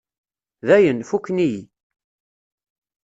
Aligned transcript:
Dayen, 0.67 0.99
fukken-iyi. 1.09 1.63